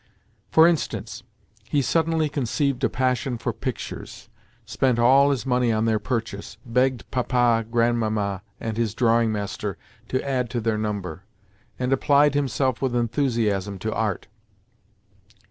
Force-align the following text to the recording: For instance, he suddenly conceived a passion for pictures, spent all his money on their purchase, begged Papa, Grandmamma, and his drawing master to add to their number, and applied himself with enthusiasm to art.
For 0.49 0.67
instance, 0.67 1.21
he 1.69 1.83
suddenly 1.83 2.27
conceived 2.27 2.83
a 2.83 2.89
passion 2.89 3.37
for 3.37 3.53
pictures, 3.53 4.29
spent 4.65 4.97
all 4.97 5.29
his 5.29 5.45
money 5.45 5.71
on 5.71 5.85
their 5.85 5.99
purchase, 5.99 6.57
begged 6.65 7.03
Papa, 7.11 7.63
Grandmamma, 7.69 8.41
and 8.59 8.77
his 8.77 8.95
drawing 8.95 9.31
master 9.31 9.77
to 10.07 10.27
add 10.27 10.49
to 10.49 10.59
their 10.59 10.79
number, 10.79 11.21
and 11.77 11.93
applied 11.93 12.33
himself 12.33 12.81
with 12.81 12.95
enthusiasm 12.95 13.77
to 13.77 13.93
art. 13.93 14.25